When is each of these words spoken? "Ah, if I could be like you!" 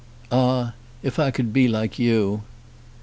"Ah, 0.31 0.73
if 1.03 1.19
I 1.19 1.29
could 1.29 1.53
be 1.53 1.67
like 1.67 1.99
you!" 1.99 2.41